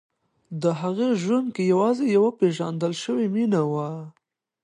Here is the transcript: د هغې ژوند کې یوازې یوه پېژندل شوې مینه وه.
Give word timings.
د 0.61 0.63
هغې 0.81 1.09
ژوند 1.21 1.47
کې 1.55 1.63
یوازې 1.73 2.05
یوه 2.15 2.31
پېژندل 2.39 2.93
شوې 3.03 3.25
مینه 3.35 3.61
وه. 3.71 3.89